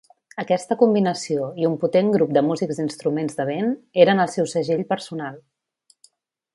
[0.43, 3.71] Aquesta combinació i un potent grup de músics d'instruments de vent
[4.07, 5.41] eren el seu segell personal.